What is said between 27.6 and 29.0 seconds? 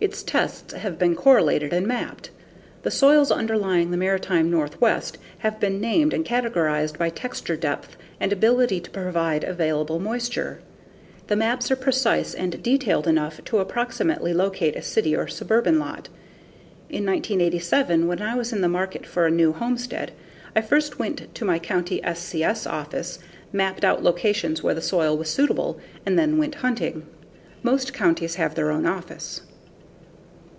Most counties have their own